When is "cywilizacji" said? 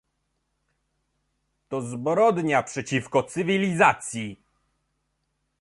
3.23-4.43